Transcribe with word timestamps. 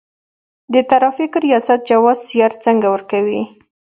د 0.73 0.75
ترافیکو 0.89 1.37
ریاست 1.45 1.79
جواز 1.89 2.17
سیر 2.27 2.51
څنګه 2.65 2.87
ورکوي؟ 2.95 3.41